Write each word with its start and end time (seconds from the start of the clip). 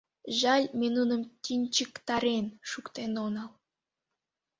Жаль, 0.41 0.65
ме 0.79 0.87
нуным 0.95 1.21
тӱнчыктарен 1.43 2.45
шуктен 2.69 3.11
онал. 3.25 3.51